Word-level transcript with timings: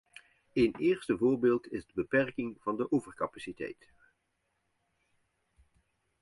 Een 0.53 0.75
eerste 0.79 1.17
voorbeeld 1.17 1.71
is 1.71 1.85
de 1.85 1.91
beperking 1.95 2.57
van 2.61 2.77
de 2.77 2.91
overcapaciteit. 2.91 3.91